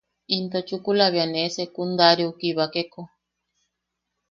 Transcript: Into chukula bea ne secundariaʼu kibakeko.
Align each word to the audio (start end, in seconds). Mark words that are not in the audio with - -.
Into 0.35 0.59
chukula 0.67 1.05
bea 1.13 1.27
ne 1.29 1.43
secundariaʼu 1.57 2.31
kibakeko. 2.39 3.01